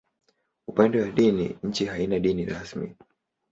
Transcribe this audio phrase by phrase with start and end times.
[0.67, 2.95] Upande wa dini, nchi haina dini rasmi.